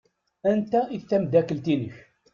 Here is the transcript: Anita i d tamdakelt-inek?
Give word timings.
Anita 0.47 0.79
i 0.95 0.97
d 1.01 1.03
tamdakelt-inek? 1.03 1.95